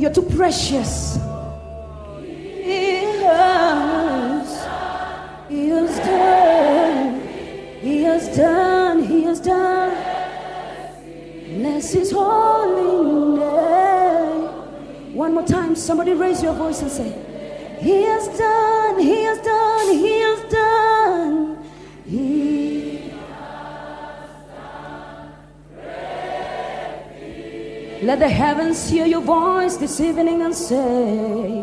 [0.00, 1.16] You're too precious.
[2.24, 4.48] He has,
[5.46, 7.20] he has done,
[7.82, 9.94] he has done, he has done.
[11.58, 15.14] Bless his holy name.
[15.14, 17.12] One more time, somebody raise your voice and say,
[17.82, 20.19] He has done, he has done, he
[28.10, 31.62] Let the heavens hear your voice this evening and say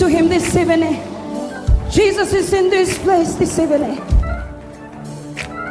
[0.00, 0.96] to him this evening.
[1.90, 3.96] Jesus is in this place this evening.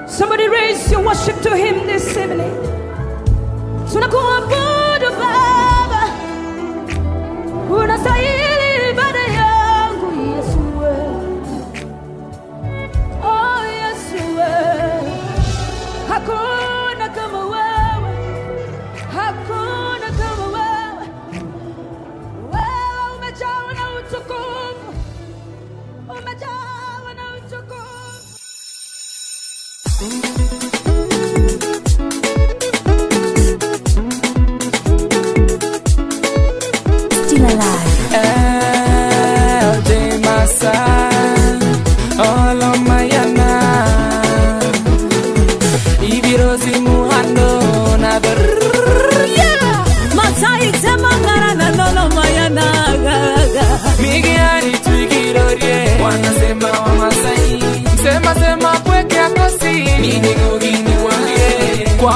[0.08, 2.54] Somebody raise your worship to him this evening.
[3.92, 6.04] Tunakuabudu Baba.
[7.80, 8.39] Unasai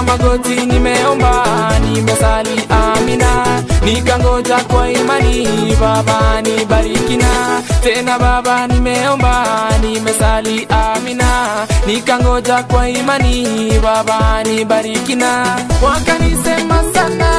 [0.08, 1.44] magoti nimeomba,
[1.80, 8.20] nimesali amina, nikangoja kwa imani, Baba nibariki na tena.
[8.20, 9.46] Baba nimeomba,
[9.82, 11.48] nimesali amina,
[11.88, 17.30] nikangoja kwa imani, Baba nibariki na wakanisema sana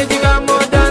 [0.00, 0.90] eti kamoja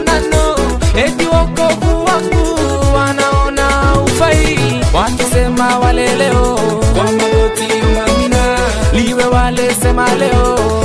[1.26, 2.60] wokovu wangu
[2.96, 3.68] wanaona
[4.06, 4.60] ufai,
[4.94, 6.60] wakisema waleleo
[6.96, 7.68] kwa magoti
[8.06, 8.58] amina,
[8.94, 9.76] liwe wale
[10.16, 10.85] leo.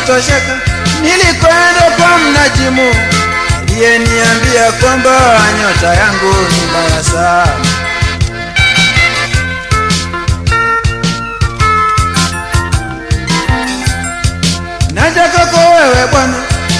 [0.00, 0.58] Hivyo sikutosheka,
[1.02, 2.94] nilikwenda kwa mnajimu
[3.62, 5.10] aliyeniambia kwamba
[5.60, 7.66] nyota yangu ni mbaya sana.
[14.94, 16.36] Nataka kwa wewe Bwana,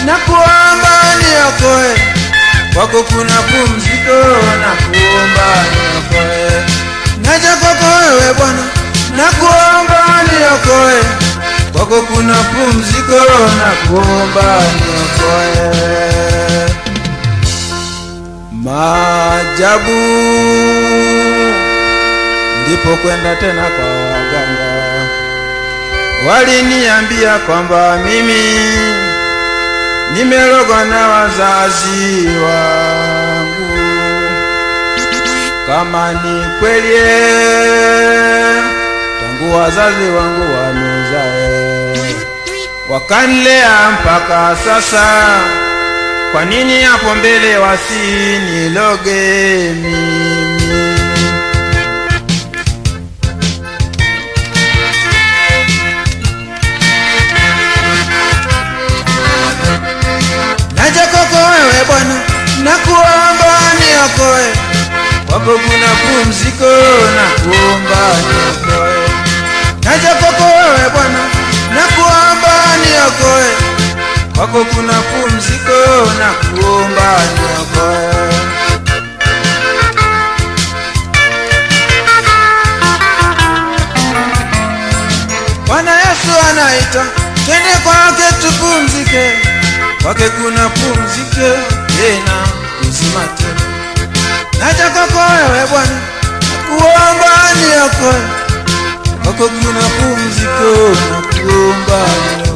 [0.06, 1.94] na kuomba niokoe,
[2.74, 4.18] kwako kuna pumziko
[4.62, 6.62] na kuomba niokoe.
[7.24, 8.62] Naja kwako wewe Bwana,
[9.16, 11.00] na kuomba niokoe,
[11.72, 13.20] kwako kuna pumziko
[13.58, 15.70] na kuomba niokoe.
[18.52, 20.00] Maajabu
[22.66, 24.70] ndipo kwenda tena kwa waganga
[26.28, 28.42] waliniambia kwamba mimi
[30.14, 33.70] nimerogwa na wazazi wangu.
[35.66, 36.98] Kama ni kweli,
[39.20, 40.79] tangu wazazi wangu wamezae
[42.90, 45.06] wakanlea mpaka sasa.
[46.32, 49.20] Kwa nini hapo mbele wasiniloge
[49.82, 50.90] mimi?
[60.76, 62.14] Naja kwako wewe Bwana,
[62.64, 64.46] nakuomba niokoe,
[65.28, 66.72] kwako kuna pumziko,
[67.16, 69.08] nakuomba niokoe.
[69.84, 71.18] Naja kwako wewe Bwana
[73.00, 73.50] niokoe,
[74.34, 78.30] kwako kuna pumziko, na kuomba niokoe.
[85.66, 87.04] Bwana Yesu anaita,
[87.44, 89.32] twende kwake tupumzike,
[90.02, 91.48] kwake kuna pumziko
[91.86, 92.36] tena
[92.80, 93.60] uzima tele.
[94.60, 95.98] Naja kwako wewe Bwana,
[96.68, 98.22] kuomba niokoe,
[99.24, 101.98] kwako kuna pumziko, na kuomba
[102.36, 102.49] niokoe.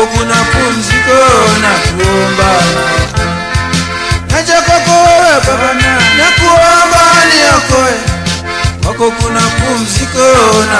[0.00, 2.50] kwako kunapumzikona kuomba.
[4.30, 7.94] Naja kwako wewe baba na kuomba ni yakoe
[8.84, 10.78] kwako kunapumzikona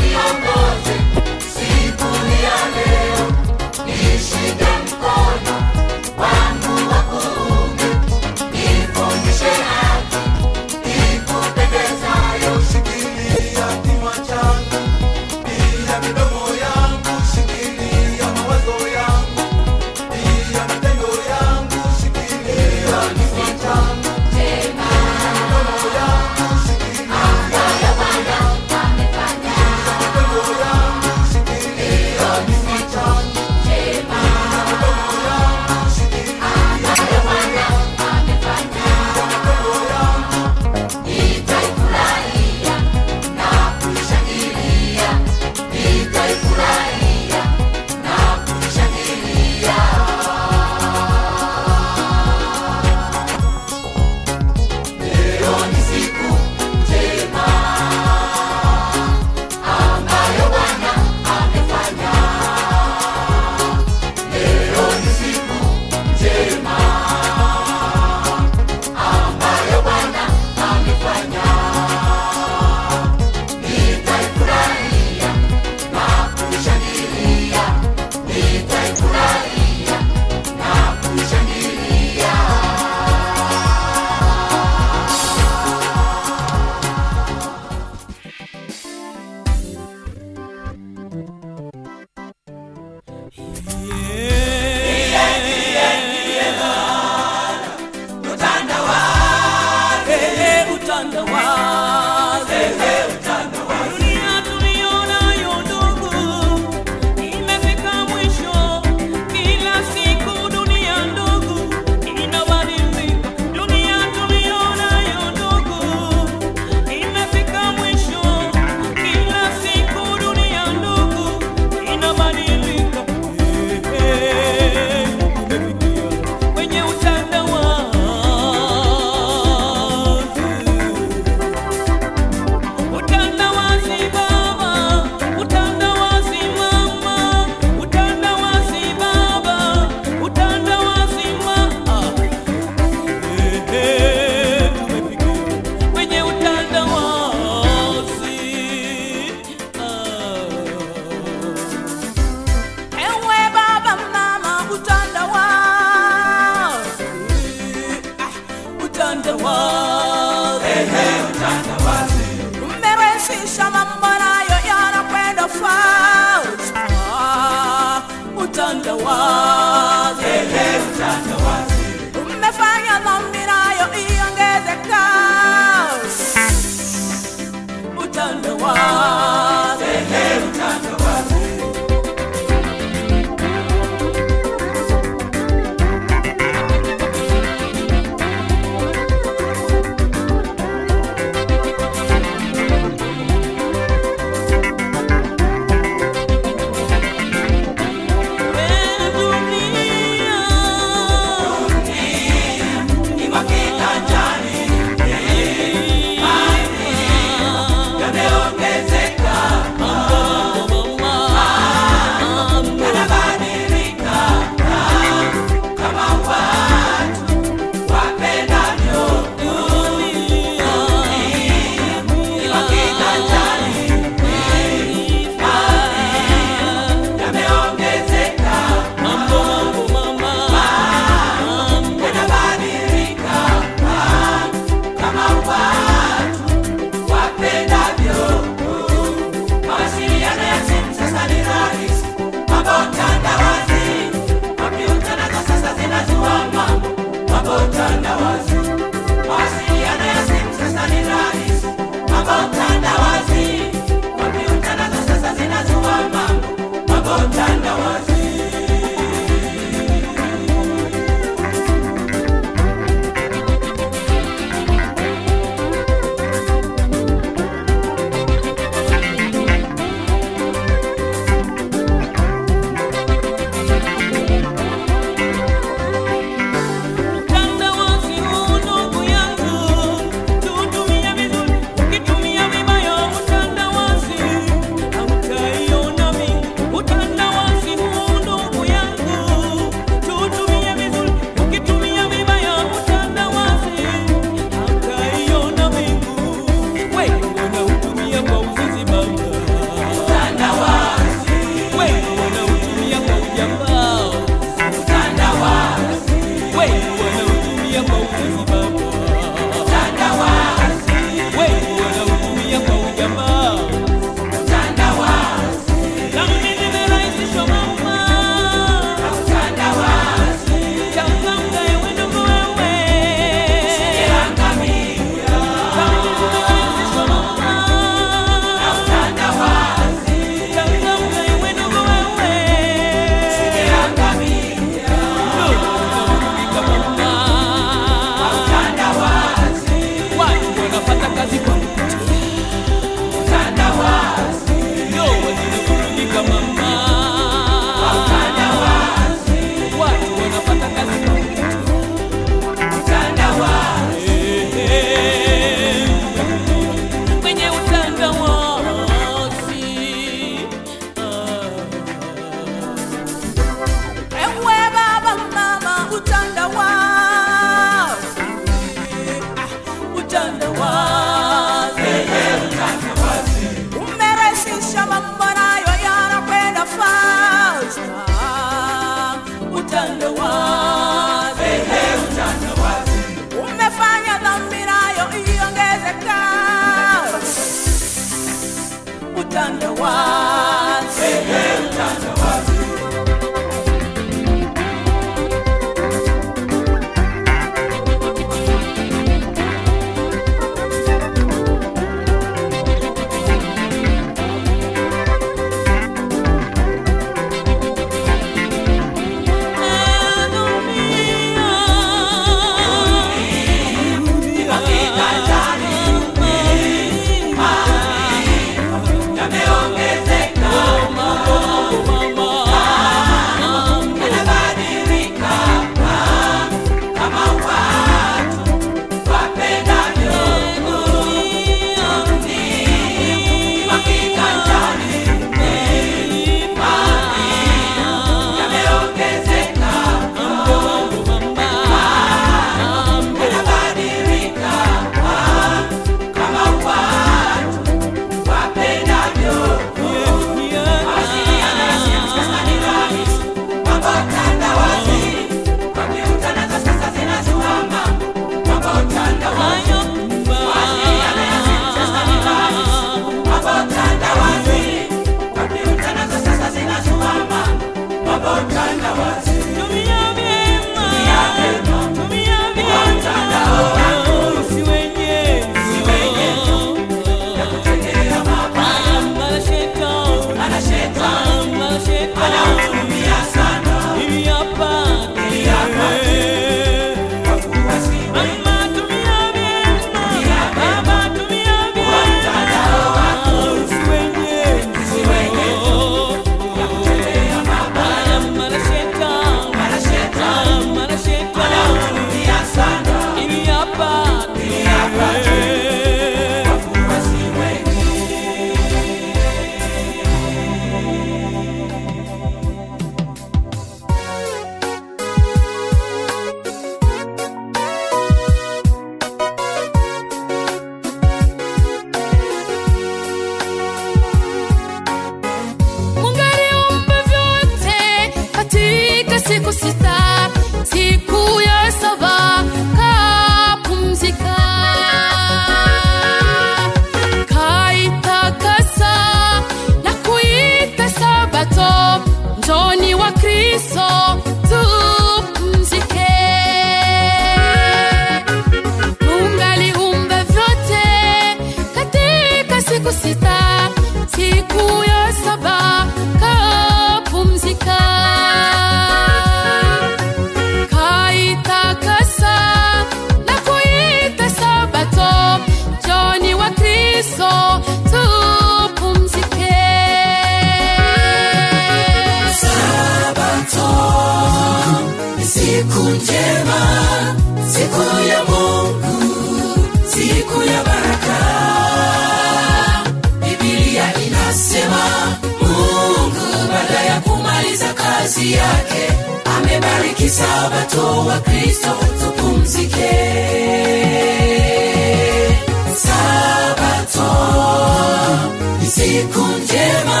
[598.76, 600.00] siku njema,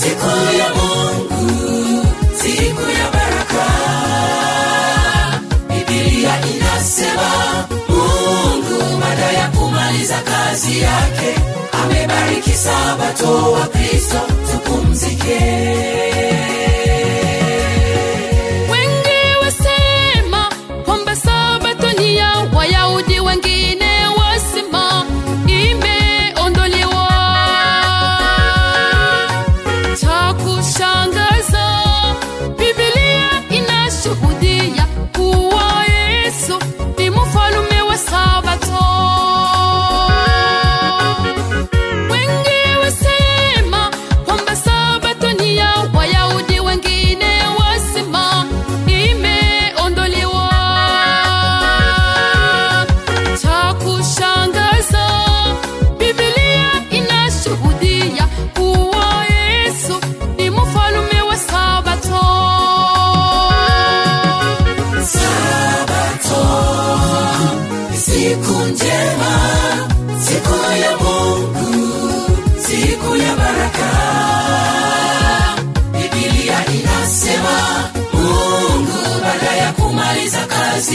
[0.00, 2.06] siku ya Mungu,
[2.42, 3.66] siku ya baraka.
[5.68, 7.30] Biblia inasema
[7.88, 11.34] Mungu baada ya kumaliza kazi yake
[11.84, 14.20] amebariki Sabato wa Kristo
[14.52, 16.11] tupumzike.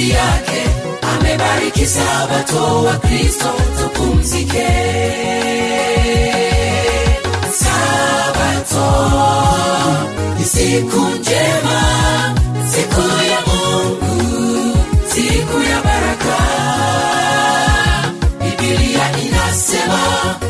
[0.07, 0.69] Kazi yake
[1.01, 3.49] amebariki Sabato wa Kristo
[3.79, 4.67] tupumzike.
[7.51, 8.87] Sabato
[10.39, 11.81] ni siku njema,
[12.71, 14.77] siku ya Mungu,
[15.07, 16.37] siku ya baraka.
[18.39, 19.99] bibilia inasema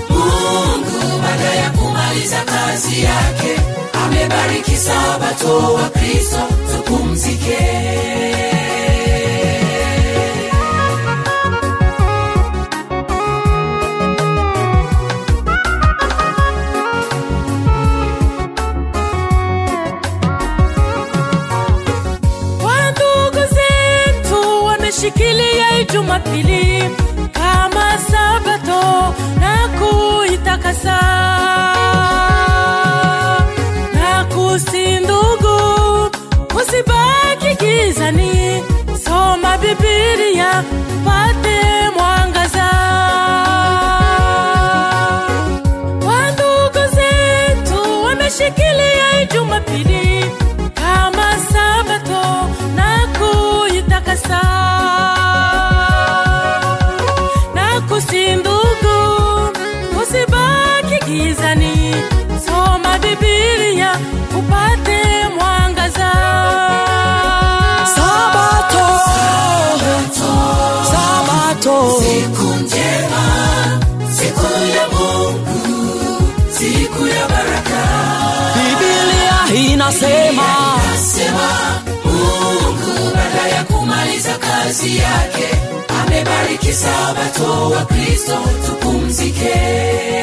[0.10, 3.62] Mungu baada ya kumaliza kazi yake
[4.06, 6.38] amebariki Sabato wa Kristo
[25.94, 26.84] Jumapili
[27.32, 31.00] kama Sabato na kuitakasa.
[33.94, 35.58] Na kusindugu,
[36.56, 38.64] usibaki gizani,
[39.06, 40.64] soma Biblia
[41.06, 42.70] pate mwangaza.
[46.08, 49.87] Wandugu zetu wameshikilia Jumapili
[79.92, 80.44] Inasema
[80.92, 85.48] Nasema Mungu baada ya kumaliza kazi yake
[86.02, 88.34] amebariki Sabato wa Kristo
[88.66, 89.56] tupumzike.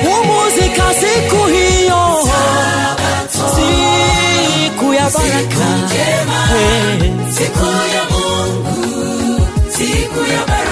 [0.05, 7.11] pumzika siku hiyo, Sabato, siku ya siku njema, hey.
[7.35, 10.64] siku ya Mungu, siku ya baraka.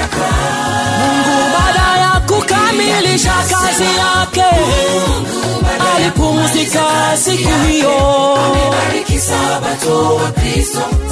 [6.66, 8.36] Alipumzika siku hiyo.
[8.36, 10.30] Amebariki Sabato wa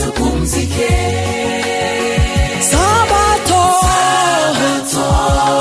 [0.04, 0.88] tupumzike.
[2.70, 3.62] Sabato,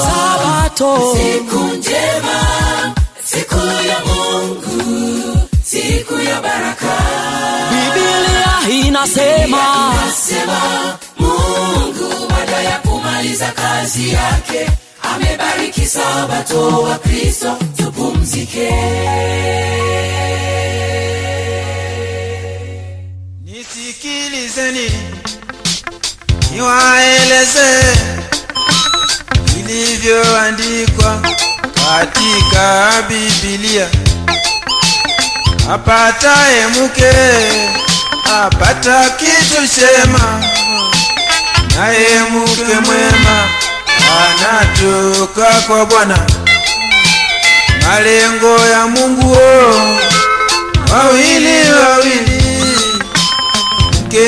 [0.01, 2.39] Sabato, Siku njema,
[3.23, 3.55] siku
[3.87, 6.97] ya Mungu, siku ya baraka.
[7.71, 14.69] Biblia inasema Nasema Mungu baada ya kumaliza kazi yake
[15.19, 18.69] amebariki Sabato wa Kristo tupumzike.
[23.59, 24.91] nisikilizeni
[26.51, 27.69] niwaeleze
[29.59, 31.21] ilivyoandikwa
[31.73, 33.87] katika bibilia
[35.73, 37.11] Apataye mke
[38.43, 40.43] apata kitu chema,
[41.75, 43.47] naye mke mwema
[44.17, 46.17] anatoka kwa Bwana.
[47.87, 49.95] Malengo ya Mungu oh,
[50.93, 52.41] wawili wawili,
[54.05, 54.27] mke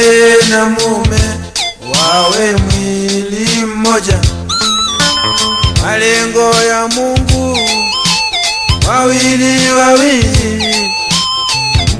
[0.49, 1.21] na mume
[1.93, 4.19] wawe mwili mmoja.
[5.83, 7.57] Malengo ya Mungu
[8.87, 10.75] wawili wawili,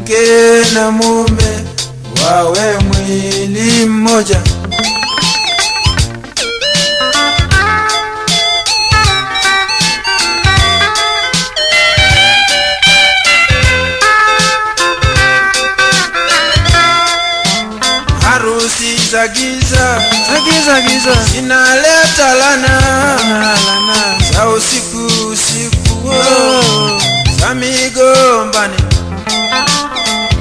[0.02, 0.20] mke
[0.74, 1.60] na mume
[2.26, 4.42] wawe mwili mmoja.
[19.12, 21.14] Giza za giza giza.
[21.34, 22.82] Zinaleta lana.
[23.20, 27.02] Lana za usiku usiku oh,
[27.40, 28.76] za migombani.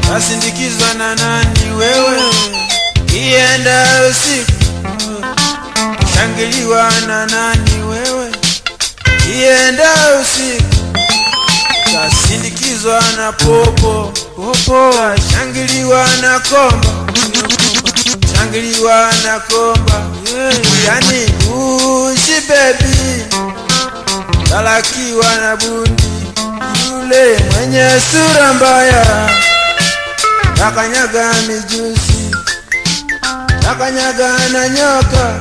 [0.09, 2.19] Zasindikizwa na nani wewe?
[3.15, 4.53] Ienda usiku.
[6.15, 8.31] Shangiliwa na nani wewe?
[9.37, 10.77] Ienda usiku.
[11.93, 14.13] Zasindikizwa na popo.
[14.37, 14.95] Popo.
[15.33, 16.89] Shangiliwa na komba
[18.51, 20.03] shangiliwa na komba
[20.87, 21.25] yani
[21.55, 23.25] ushi bebi
[24.51, 26.03] talakiwa na bundi.
[26.91, 29.07] Yule mwenye sura mbaya.
[30.55, 32.31] Takanyaga mijusi.
[33.63, 35.41] Takanyaga na nyoka.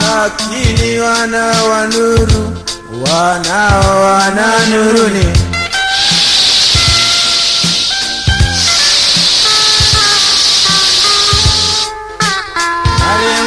[0.00, 2.56] Lakini wana wanuru
[3.06, 4.52] wanao wana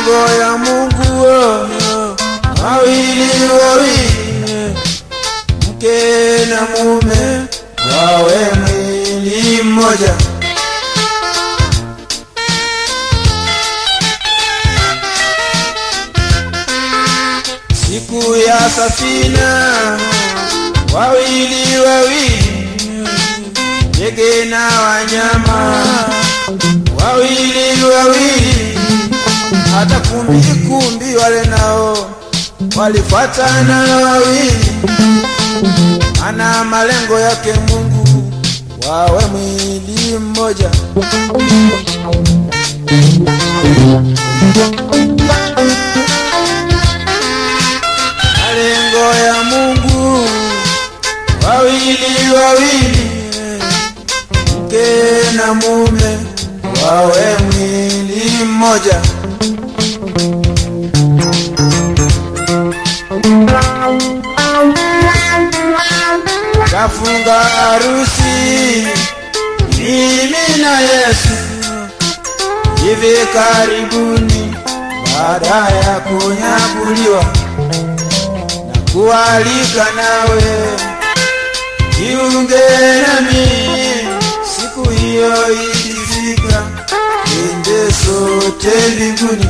[0.06, 1.68] nuruni ya Mungu oh,
[2.64, 3.32] wawili
[3.64, 4.76] wawili,
[5.70, 7.46] mke na mume
[7.92, 10.14] wawe mwili mmoja.
[17.74, 19.98] Siku ya safina,
[20.94, 23.08] wawili wawili,
[23.90, 25.76] ndege na wanyama
[27.00, 28.73] wawili wawili
[29.74, 31.98] hata kumbi kumbi wale nao
[32.78, 34.66] walifuatana wawili,
[36.28, 38.34] ana malengo yake Mungu
[38.90, 40.70] wawe mwili mmoja.
[73.68, 74.56] Karibuni,
[75.14, 77.24] baada ya kunyakuliwa
[78.68, 80.44] na kualika nawe
[81.98, 82.62] jiunge
[83.08, 83.48] nami
[84.56, 86.64] siku hiyo ikifika,
[87.26, 89.48] twende sote mbinguni.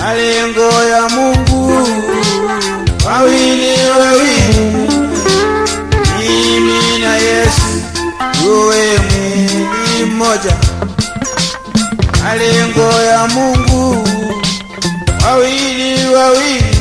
[0.00, 1.88] Malengo ya Mungu
[3.06, 4.88] wawili wawili
[6.18, 7.82] mimi na Yesu
[8.42, 10.56] tuwe mwili mmoja.
[12.30, 14.08] Malengo ya Mungu.
[15.24, 16.76] Wawili wawili,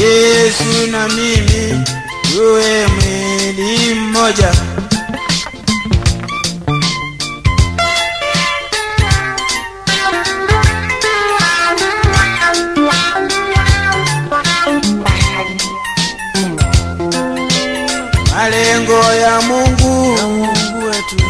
[0.00, 1.84] Yesu na mimi
[2.32, 4.52] tuwe mwili mmoja.
[18.34, 20.18] Malengo ya Mungu.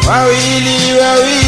[0.07, 1.40] Wawili wawili,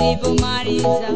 [0.00, 1.08] vilivyomaliza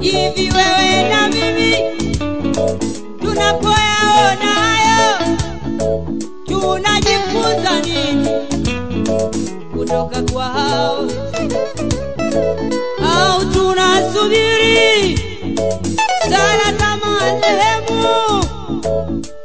[0.00, 0.50] hivi.
[0.52, 1.76] Wewe na mimi
[3.20, 5.36] tunapoyaona hayo
[6.46, 8.28] tunajifunza nini
[9.76, 11.04] kutoka kwa hao
[14.24, 15.18] tunasubiri
[16.30, 18.44] sana za marehemu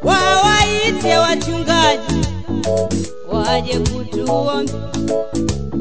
[0.04, 2.28] wawaite wachungaji
[3.32, 4.74] waje kutuombe?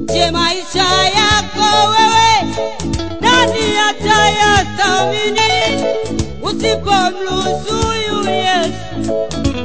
[0.07, 2.55] Je, maisha yako wewe
[3.21, 5.85] nani atayathamini
[6.43, 7.93] usipomruhusu
[8.31, 9.17] Yesu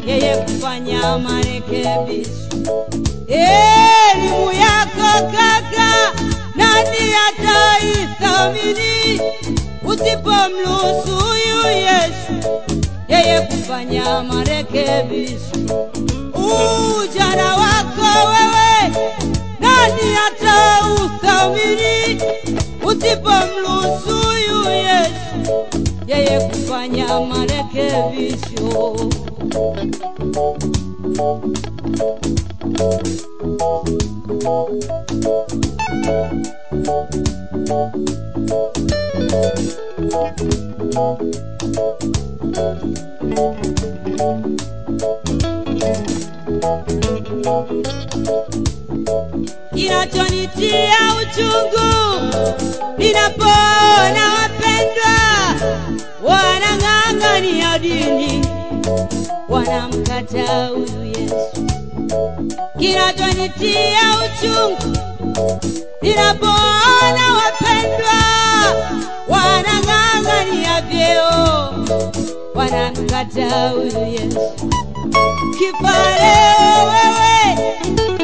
[0.08, 2.30] yeye kufanya marekebisho?
[3.28, 6.13] Elimu yako kaka,
[6.84, 9.22] nani ataithamini
[9.86, 12.34] usipomruhusu huyu Yesu
[13.08, 15.86] yeye kufanya marekebisho?
[16.34, 18.92] Ujana wako wewe,
[19.60, 22.22] nani atauthamini
[22.86, 25.66] usipomruhusu huyu Yesu
[26.08, 28.94] yeye kufanya marekebisho?
[49.74, 51.90] Kinachonitia uchungu
[52.98, 55.16] ninapoona wapendwa
[56.24, 58.46] wanang'ang'ania dini,
[59.50, 61.68] wanamkataa huyu Yesu.
[62.80, 64.98] Kinachonitia uchungu
[66.02, 68.18] ninapoona wapendwa
[69.28, 71.32] wanang'ang'ania vyeo,
[72.56, 74.40] wanamkataa huyu Yesu.
[75.58, 77.36] Kifa leo wewe,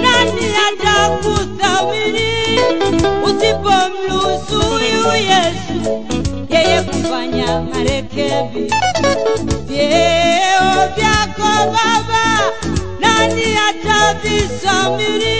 [0.01, 2.30] nani atakuthamini?
[3.24, 6.05] Usipomruhusu huyu Yesu
[6.49, 8.74] yeye kufanya marekebi.
[9.68, 12.26] Vyeo vyako Baba,
[12.99, 15.39] nani atavisamini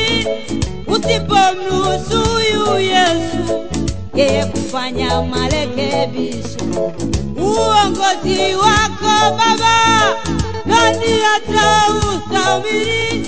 [0.90, 3.68] usipomruhusu huyu Yesu
[4.16, 6.60] yeye kufanya marekebisho?
[7.38, 9.76] Uongozi wako Baba,
[10.66, 13.28] nani atauthamini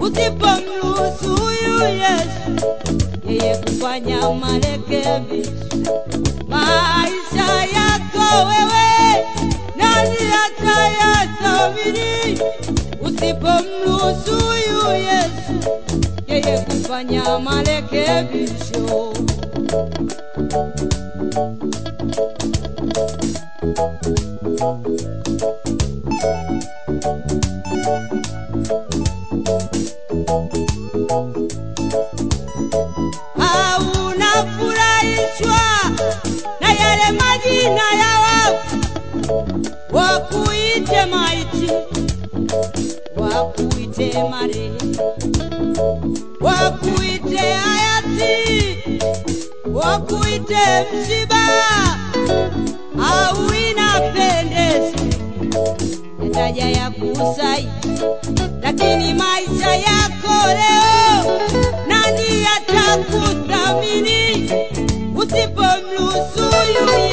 [0.00, 2.68] usipomruhusu huyu Yesu
[3.28, 5.52] yeye kufanya marekebisho?
[6.48, 9.24] Maisha yako wewe,
[9.76, 12.40] nani atayathamini
[13.00, 15.47] usipomruhusu huyu Yesu
[16.46, 19.12] yeye kufanya marekebisho?
[33.38, 35.60] au unafurahishwa
[36.60, 38.76] na yale majina ya wafu,
[39.92, 41.70] wakuite maiti,
[43.16, 44.96] wakuite marehemu,
[46.40, 48.78] wakuite hayati,
[49.74, 50.56] wakuite
[50.92, 51.48] msiba,
[53.10, 54.98] au inapendeza
[56.32, 57.72] daraja ya kusaidia
[58.62, 61.38] lakini maisha yako leo,
[61.88, 64.50] nani atakuthamini
[65.16, 66.48] usipomruhusu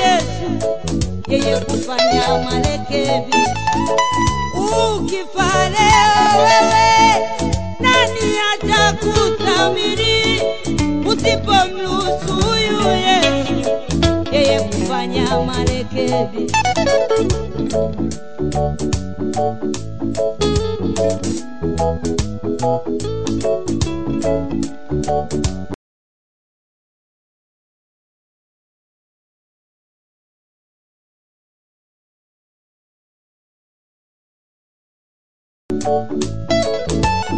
[0.01, 0.67] Yesu
[1.27, 3.55] yeye kufanya marekebisho?
[4.97, 6.94] Ukifa leo wewe,
[8.95, 10.41] kutamiri
[11.07, 13.69] usipomruhusu huyu Yesu
[14.31, 16.51] yeye kufanya marekebi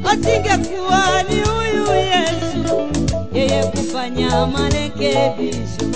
[0.09, 2.89] asingekuwa ni huyu Yesu
[3.33, 5.87] yeye kufanya marekebisho.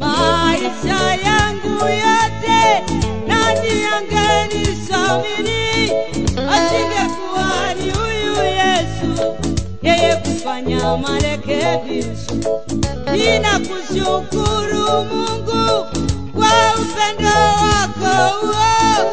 [0.00, 2.84] Maisha yangu yote
[3.26, 5.90] nani angelisamini
[6.50, 9.34] asingekuwa ni huyu Yesu
[9.82, 12.34] yeye kufanya marekebisho
[13.12, 15.86] ninakushukuru Mungu
[16.32, 18.14] kwa upendo wako
[18.46, 19.10] uo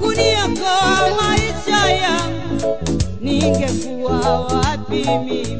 [0.00, 2.78] kuniokoa maisha yangu,
[3.20, 5.58] ningekuwa wapi mimi?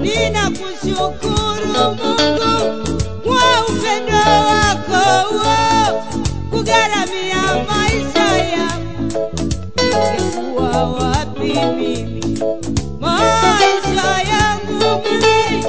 [0.00, 2.84] Ninakushukuru Mungu
[3.24, 4.16] kwa upendo
[4.48, 6.02] wako uo
[6.50, 9.30] kugharamia maisha yangu,
[9.76, 12.38] ningekuwa wapi mimi?
[13.18, 15.64] Maisha yangu mimi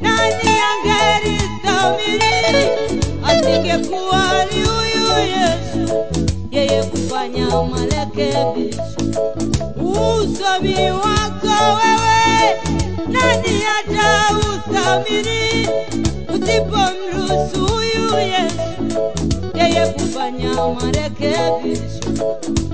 [0.00, 2.68] nani angelistamili
[3.26, 5.94] asingekuwa ni huyu Yesu,
[6.50, 8.82] yeye kufanya marekebisho.
[9.76, 12.56] Usomi wako wewe,
[13.08, 15.68] nani atauthamini
[16.34, 18.72] usipomruhusu huyu Yesu,
[19.74, 22.10] yeye kufanya marekebisho.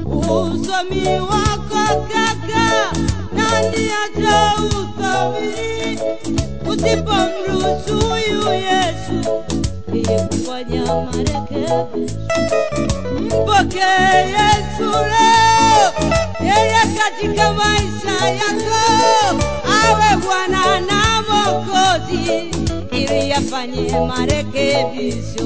[0.07, 2.93] Usomi wako kaka,
[3.33, 6.01] nani atauthamini
[6.71, 9.19] usipomruhusu huyu Yesu
[10.03, 12.19] kufanya marekebisho.
[13.21, 15.93] Mpokee Yesu leo,
[16.41, 18.81] yeye katika maisha yako
[19.67, 22.51] awe Bwana na Mwokozi
[22.93, 25.45] ili afanye marekebisho.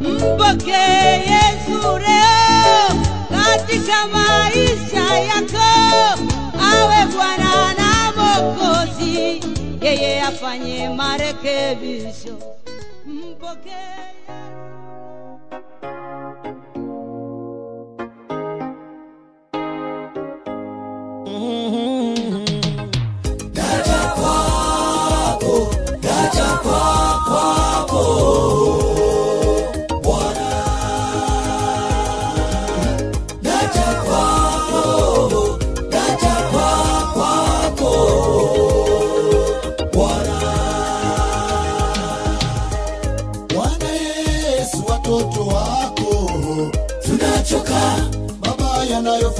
[0.00, 2.88] Mpokee Yesu leo
[3.30, 5.68] katika maisha yako
[6.72, 9.40] awe Bwana na Mwokozi,
[9.82, 12.38] yeye afanye marekebisho.
[13.44, 14.13] Mpokee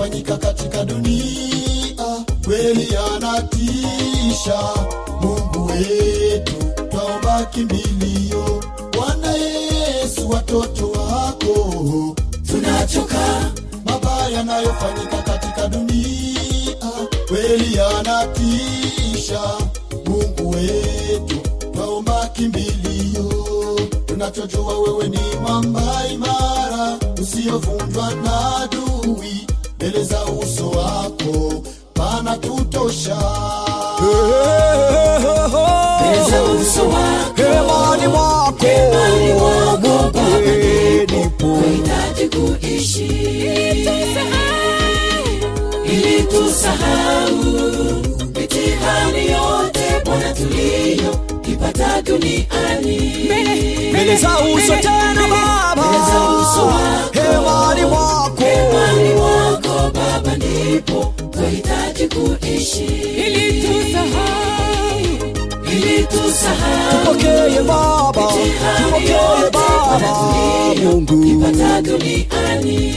[0.04, 2.24] yanayofanyika katika dunia.
[2.44, 4.60] Kweli yanatisha.
[5.20, 6.52] Mungu wetu,
[6.90, 8.62] twaomba kimbilio.
[8.92, 12.16] Bwana Yesu, watoto wako.
[12.46, 13.52] Tunachoka,
[13.84, 16.76] mabaya yanayofanyika katika dunia.
[17.28, 19.40] Kweli yanatisha.
[20.06, 21.36] Mungu wetu,
[21.72, 26.98] twaomba kimbilio tunachojua wewe ni mwamba imara.
[27.22, 29.46] Usiyovunjwa na adui
[29.84, 31.62] mbele za uso wako
[31.94, 33.16] pana tutosha.
[37.36, 38.66] Hemani mwako,
[39.82, 40.20] Mungu
[41.12, 41.58] nipo.
[45.84, 47.36] Ili tusahau
[48.38, 51.14] mitihani yote Bwana tuliyo
[51.52, 53.28] ipata duniani.
[53.90, 57.13] Mbele za uso tena Baba, Mbele za uso wako,
[60.74, 62.84] Ndipo twahitaji kuishi.
[63.26, 65.00] Ili tusahau,
[65.72, 68.22] ili tusahau tupokee Baba,
[68.84, 71.24] tupokee Baba, Mungu.
[71.24, 72.94] Ipata duniani.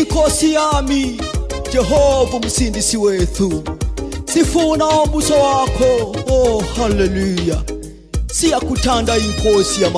[0.00, 1.20] ikosi yami
[1.72, 3.62] Jehova msindisi wetu,
[4.34, 7.62] sifuna ubuso wako, oh haleluya,
[8.32, 9.90] si ya kutanda inkosi ya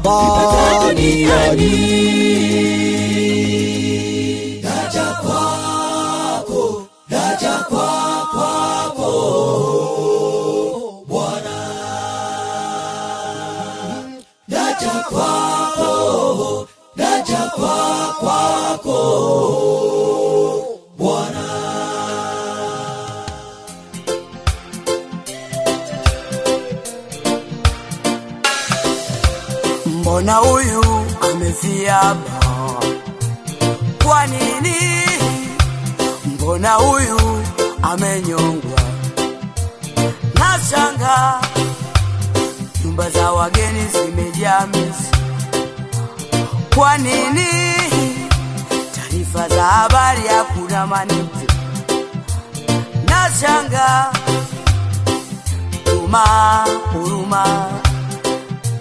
[0.00, 2.14] baba duniani
[32.04, 32.80] hapa?
[34.04, 34.76] Kwa nini?
[36.26, 37.20] Mbona huyu
[37.82, 38.80] amenyongwa?
[40.34, 41.40] Nashanga
[42.84, 45.10] nyumba za wageni zimejaa mizi.
[46.74, 47.46] Kwa nini?
[48.94, 51.46] Taarifa za habari hakuna maniti.
[53.08, 54.12] Nashanga
[55.84, 56.24] huruma,
[56.92, 57.70] huruma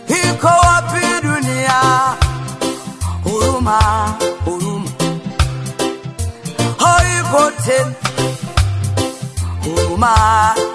[0.07, 1.82] iko wapi dunia?
[3.43, 3.79] Huruma,
[4.45, 4.89] huruma
[6.83, 7.95] haipo tena.
[9.65, 10.11] Huruma,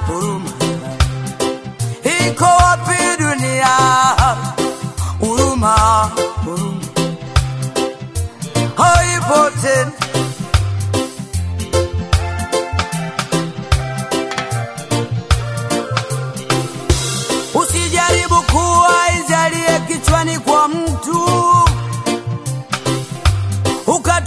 [0.09, 0.51] huruma
[2.19, 3.73] iko wapi dunia?
[5.21, 5.75] Huruma,
[6.45, 6.87] huruma
[8.77, 9.93] haipo tena.
[17.55, 21.29] Usijaribu kuwa ijalie kichwani kwa mtu,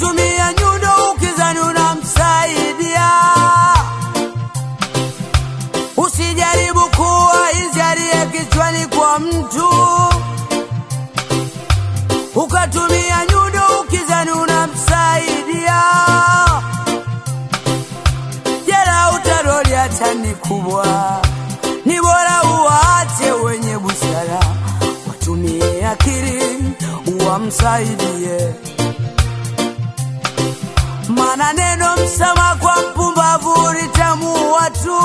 [0.02, 3.12] ukatumia nyundo ukizani unamsaidia.
[5.98, 9.68] Usijaribu kuwa ijalie kichwani kwa mtu,
[12.36, 15.82] ukatumia nyundo ukizani unamsaidia.
[18.66, 21.22] Jela utaroli hata ni kubwa,
[21.86, 24.40] ni bora uwaache wenye busara,
[25.08, 26.74] watumie akili
[27.08, 28.54] uwamsaidie.
[31.38, 35.00] Maana neno msama kwa mpumbavu litamuua tu,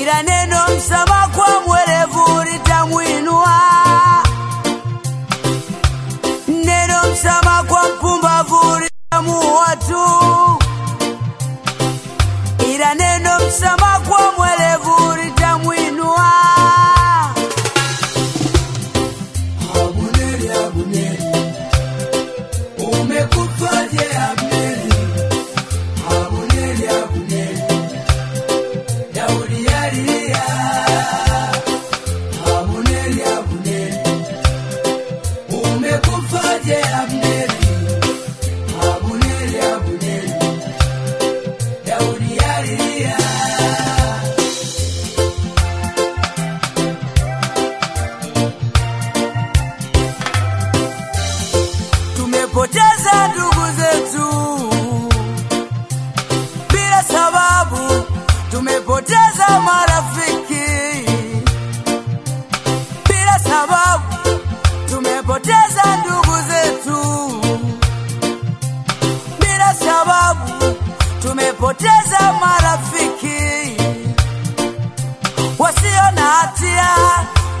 [0.00, 3.60] ila neno msama kwa mwerevu litamwinua.
[6.48, 10.02] Neno msama kwa mpumbavu litamuua tu
[12.74, 14.15] ila neno msama kwa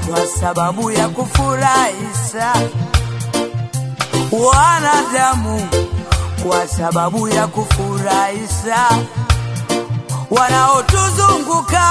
[0.08, 2.52] kwa sababu ya kufurahisha
[4.32, 5.68] wanadamu
[6.48, 8.88] kwa sababu ya kufurahisha
[10.30, 11.86] wanaotuzunguka.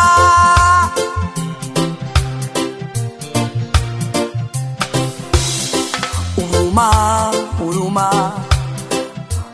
[6.35, 8.31] Huruma, huruma,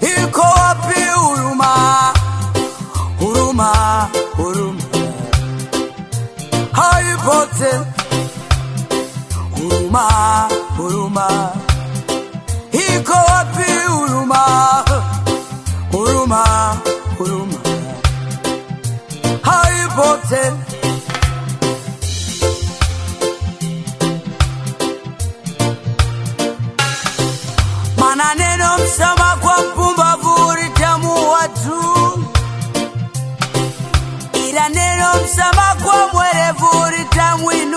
[0.01, 1.73] iko wapi huruma?
[3.19, 3.71] Huruma,
[4.37, 4.83] huruma,
[6.71, 7.90] haipo
[9.91, 11.27] huruma, huruma.
[12.71, 14.41] Iko wapi huruma,
[15.91, 16.43] huruma,
[17.17, 17.59] huruma.
[19.43, 20.57] Haipo tena.
[27.97, 32.23] Maana neno msama kwa mpumbavu litamuua tu,
[34.49, 37.70] ila neno msama kwa mwerevu litamwinua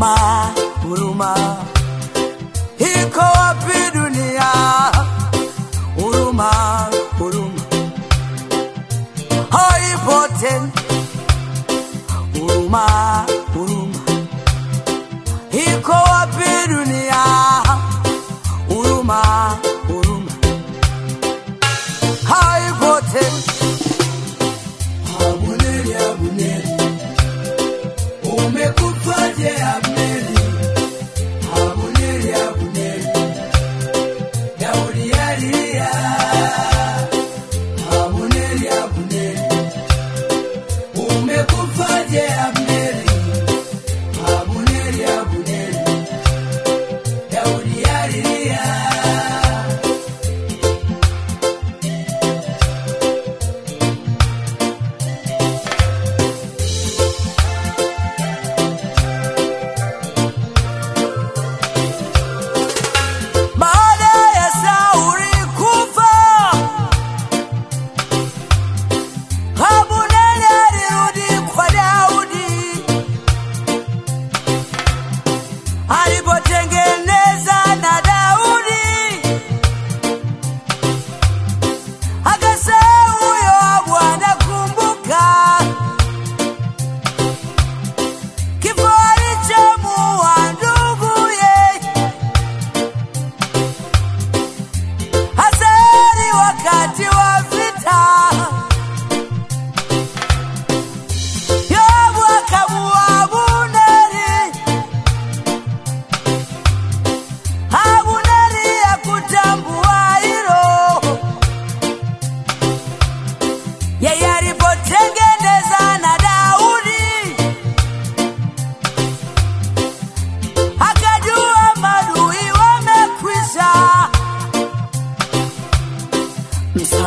[0.00, 1.34] huruma huruma.
[2.78, 4.50] Iko wapi dunia?
[5.96, 6.50] Huruma
[7.18, 7.60] huruma.
[9.50, 10.70] Haipo tena
[12.34, 12.86] huruma.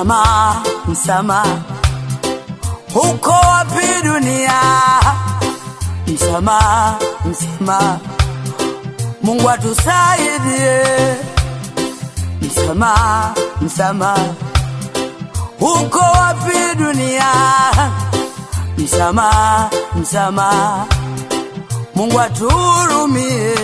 [0.03, 1.57] msamaha, msamaha
[2.93, 4.59] huko wapi dunia?
[6.07, 7.97] Msamaha, msamaha
[9.23, 10.83] Mungu atusaidie,
[12.41, 14.25] msamaha, msamaha
[15.59, 17.31] huko wapi dunia?
[18.77, 19.69] Msamaha,
[20.01, 20.85] msamaha
[21.95, 23.55] Mungu atuhurumie.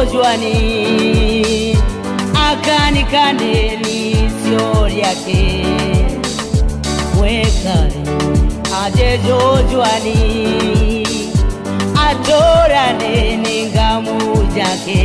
[0.00, 1.76] Mojoani
[2.34, 5.66] Akanikaneni Sioriake
[7.20, 8.00] Wekare
[8.82, 10.16] Aje Jojoani
[12.06, 15.02] Adorane Ningamujake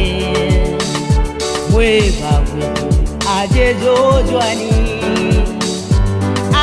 [1.75, 2.67] Wekare
[3.37, 4.73] Aje Jojoani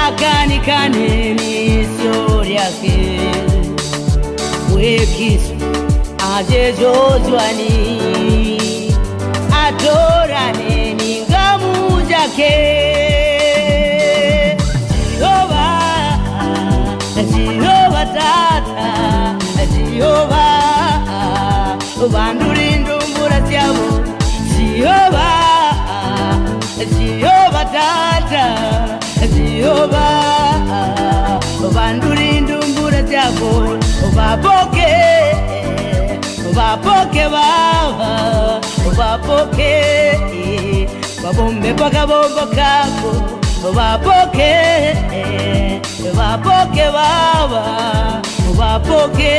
[0.06, 2.96] Akanikaneni Sioriake
[4.74, 5.54] Wekisu
[6.36, 7.71] Aje Jojoani
[12.32, 12.52] wake
[15.18, 15.66] Jehova,
[17.34, 19.36] Jehova tata,
[19.72, 20.44] Jehova
[22.10, 24.00] vanduri ndumbura dzavo
[24.58, 25.28] Jehova,
[27.20, 28.44] Jehova tata,
[29.34, 30.06] Jehova
[31.60, 33.78] vanduri ndumbura dzavo
[34.14, 34.92] vapoke
[36.52, 38.60] vapoke vava
[38.96, 43.10] vapoke babombe pakabongo kako
[43.74, 44.52] vapoke
[46.14, 48.22] vapoke eh, vava
[48.58, 49.34] vapoke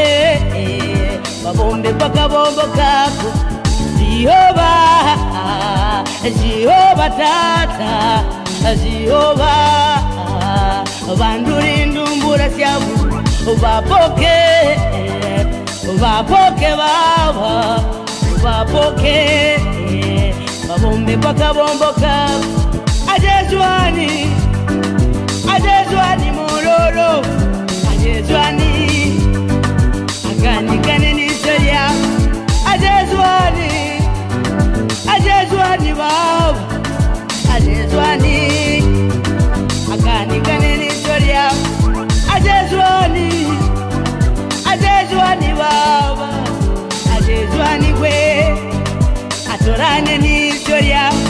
[0.55, 3.29] eh, babombe pakabongo kako.
[3.99, 4.73] Jehova
[6.23, 8.23] jehova tata
[8.83, 9.83] jehova
[20.73, 22.13] kabombe pakabomboka
[23.13, 24.09] ajezwani
[25.55, 27.25] ajezwani mololo
[27.91, 28.71] ajezwani
[30.31, 31.85] akandikane nisolya
[32.73, 33.71] ajezwani
[35.15, 36.61] ajezwani vavu
[37.55, 38.37] ajezwani
[39.93, 41.51] akandikane nisolya
[42.35, 43.29] ajezwani
[44.71, 46.29] ajezwani vava
[47.17, 48.13] ajezwani kwe
[49.53, 50.32] atorane ni
[50.83, 51.22] yeah.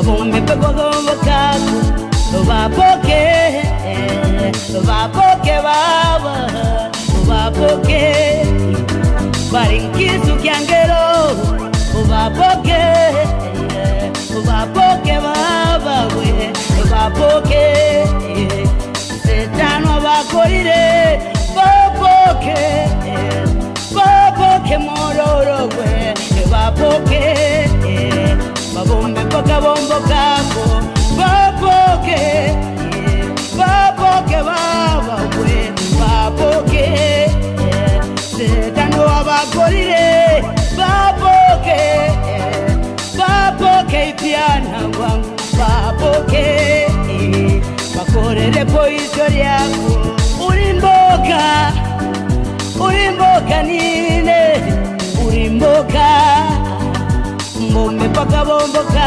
[0.00, 3.22] wabomepegwagombo kako vapoke
[4.86, 6.36] vapoke vava
[7.28, 8.02] vapoke
[9.52, 11.04] varinkisu kyangelo
[12.08, 12.80] vapoke
[14.46, 16.50] vapoke vavawe
[16.90, 17.64] vapoke
[19.26, 21.20] poke, vakorire
[21.54, 22.58] vapoke
[23.94, 26.14] vapoke mororogwe
[26.50, 27.20] vapoke
[28.74, 29.19] vavome
[29.70, 30.64] bombo bwako
[31.18, 32.20] baboke
[33.58, 35.56] baboke babawe
[36.00, 36.86] baboke
[38.30, 40.42] setano abagolire
[40.78, 41.80] baboke
[43.18, 46.46] baboke ibyana bwangu baboke
[47.96, 49.92] bakorere poiso lyako
[50.48, 51.42] uri mboka
[52.86, 54.40] uri mboka nine
[55.26, 56.06] uri mboka
[57.72, 59.06] mume paka bomboka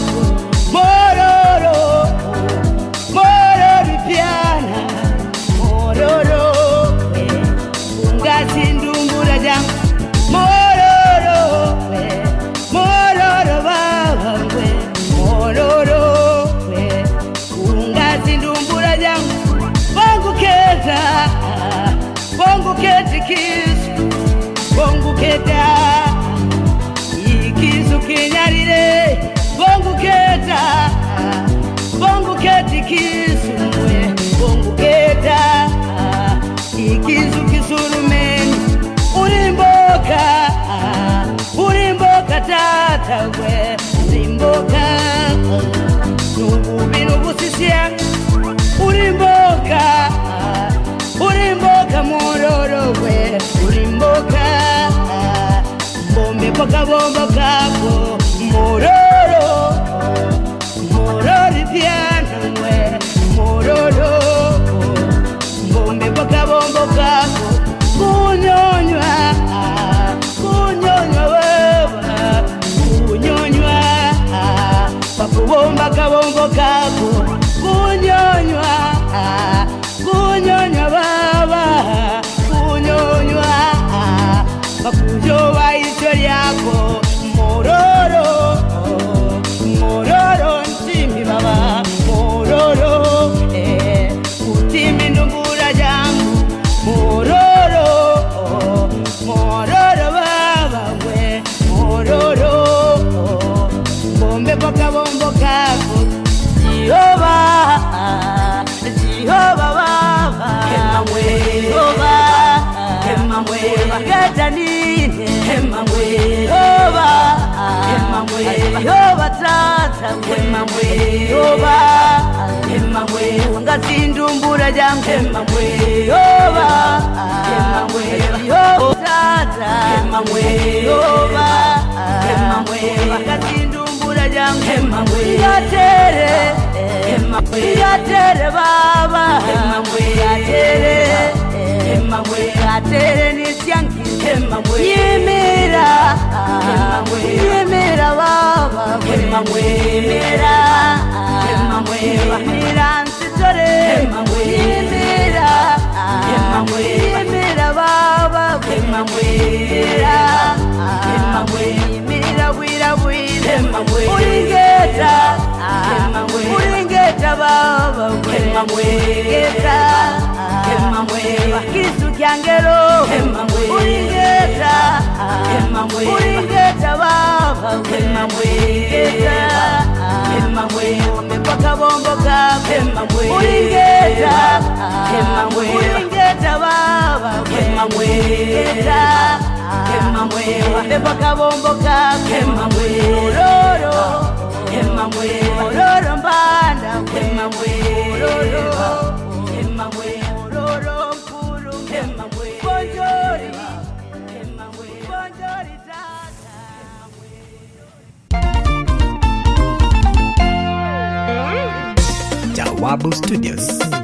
[212.81, 214.00] Wabu Studios.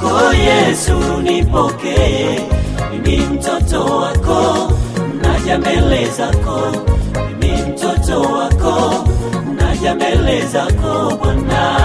[0.00, 2.40] Kwako Yesu, nipokee.
[2.92, 4.72] Mimi mtoto wako,
[5.22, 6.60] naja mbele zako.
[7.40, 9.04] Mimi mtoto wako,
[9.56, 11.78] naja mbele zako Bwana.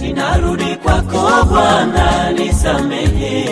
[0.00, 3.50] Ninarudi kwako Bwana, nisamehe.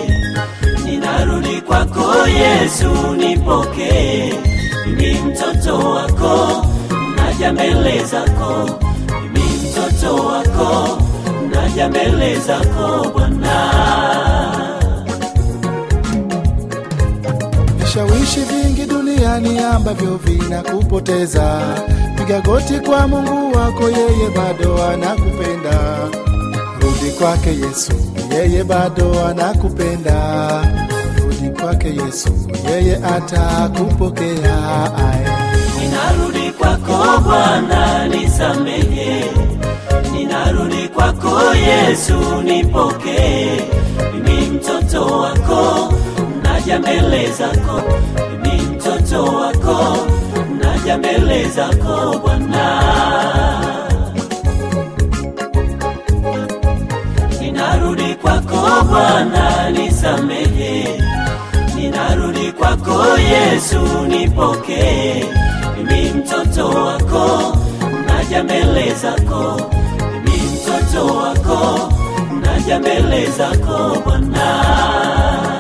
[0.85, 4.35] Ninarudi kwako Yesu, nipokee.
[4.87, 6.67] Mimi mtoto wako,
[7.17, 8.71] naja mbele zako.
[10.03, 10.99] Mimi wako,
[11.55, 13.57] naja mbele zako Bwana.
[17.79, 21.61] Vishawishi vingi duniani ambavyo vinakupoteza.
[22.17, 25.99] Piga goti kwa Mungu wako, yeye bado anakupenda.
[26.81, 27.93] Rudi kwake Yesu,
[28.33, 30.17] yeye bado anakupenda.
[31.25, 32.29] Rudi kwake Yesu,
[32.71, 34.57] yeye atakupokea.
[35.81, 39.25] Ninarudi kwako Bwana, nisamehe.
[40.45, 43.61] Ninarudi kwako Yesu, nipokee.
[44.15, 45.93] Mimi mtoto wako,
[46.43, 47.83] naja mbele zako.
[48.43, 49.97] Mimi mtoto wako,
[50.61, 52.83] naja mbele zako Bwana.
[57.41, 61.01] Ninarudi kwako Bwana, nisamehe.
[61.77, 65.25] Ninarudi kwako Yesu, nipokee.
[65.77, 67.57] Mimi mtoto wako,
[68.07, 69.61] naja mbele zako.
[70.71, 71.93] Mtoto wako,
[72.43, 75.60] naja mbele zako Bwana.